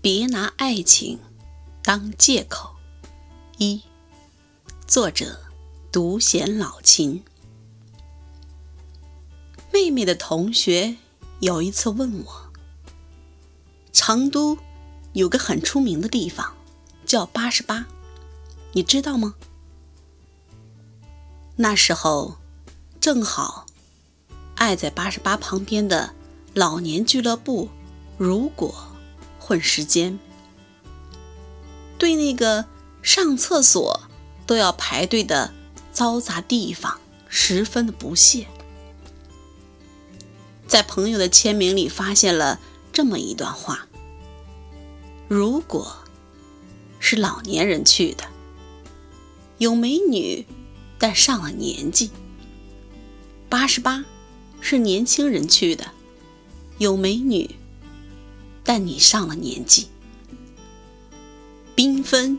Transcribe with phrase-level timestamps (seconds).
[0.00, 1.18] 别拿爱情
[1.82, 2.76] 当借口。
[3.58, 3.82] 一，
[4.86, 5.40] 作者
[5.90, 7.24] 独显老秦。
[9.72, 10.96] 妹妹的同学
[11.40, 12.52] 有一次问我，
[13.92, 14.58] 成都
[15.12, 16.54] 有个很出名的地方
[17.04, 17.86] 叫八十八，
[18.72, 19.34] 你知道吗？
[21.56, 22.36] 那时候
[23.00, 23.66] 正好
[24.54, 26.14] 爱在八十八旁边的
[26.54, 27.70] 老年俱乐部，
[28.18, 28.92] 如果。
[29.46, 30.18] 混时间，
[31.98, 32.64] 对那个
[33.00, 34.02] 上厕所
[34.44, 35.54] 都要排队的
[35.94, 38.48] 嘈杂地方十分的不屑。
[40.66, 42.58] 在朋友的签名里发现了
[42.92, 43.86] 这么一段话：
[45.28, 45.98] 如果
[46.98, 48.24] 是老年人去的，
[49.58, 50.44] 有美女，
[50.98, 52.10] 但上了年纪；
[53.48, 54.04] 八十八
[54.60, 55.92] 是年轻人去的，
[56.78, 57.54] 有美女。
[58.66, 59.86] 但你上了年纪，
[61.76, 62.38] 缤纷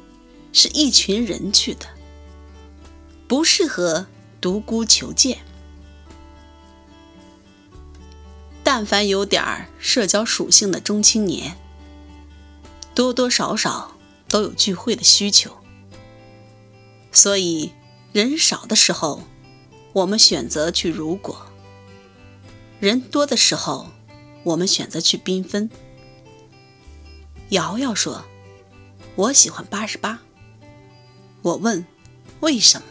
[0.52, 1.88] 是一群人去的，
[3.30, 4.08] 不适合
[4.42, 5.40] 独孤求剑。
[8.62, 11.56] 但凡有点儿社交属性的中青年，
[12.94, 13.96] 多多少少
[14.28, 15.56] 都有聚会的需求，
[17.14, 17.72] 所以
[18.12, 19.24] 人少的时候，
[19.94, 21.36] 我们选择去如果；
[22.82, 23.88] 人多的时候，
[24.44, 25.70] 我们选择去缤纷。
[27.50, 28.26] 瑶瑶说
[29.16, 30.20] ：“我喜欢八十八。”
[31.44, 31.86] 我问
[32.42, 32.88] ：“为什么？”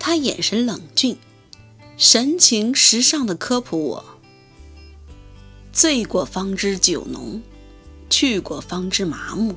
[0.00, 1.18] 他眼神冷峻，
[1.96, 4.04] 神情时尚的科普我
[5.72, 7.42] ：“醉过方知酒浓，
[8.08, 9.54] 去过方知麻木。”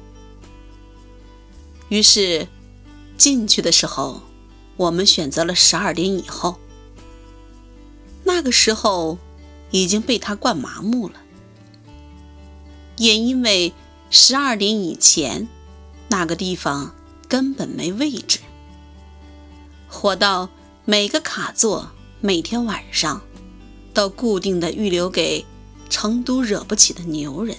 [1.90, 2.48] 于是
[3.18, 4.22] 进去的时候，
[4.78, 6.60] 我们选择了十二点以后。
[8.26, 9.18] 那个时候
[9.72, 11.23] 已经被他灌麻木了。
[12.98, 13.74] 也因为
[14.10, 15.48] 十二点以前，
[16.08, 16.94] 那个地方
[17.28, 18.40] 根本没位置，
[19.88, 20.50] 火到
[20.86, 21.92] 每个卡座
[22.22, 23.22] 每天晚上
[23.94, 25.46] 都固定的预留给
[25.90, 27.58] 成都惹不起的牛人。